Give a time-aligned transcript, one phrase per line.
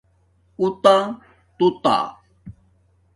[0.59, 1.97] اُتاتُوتݳ